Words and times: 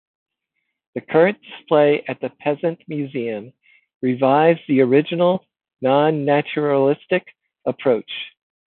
The 0.95 1.01
current 1.01 1.39
display 1.43 2.03
at 2.07 2.19
the 2.21 2.31
Peasant 2.31 2.81
Museum 2.87 3.53
revives 4.01 4.59
the 4.67 4.81
original 4.81 5.45
non-naturalistic 5.79 7.27
approach. 7.67 8.11